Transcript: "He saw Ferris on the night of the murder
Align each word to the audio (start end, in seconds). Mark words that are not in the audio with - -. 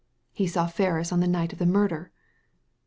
"He 0.41 0.47
saw 0.47 0.65
Ferris 0.65 1.11
on 1.11 1.19
the 1.19 1.27
night 1.27 1.53
of 1.53 1.59
the 1.59 1.65
murder 1.67 2.11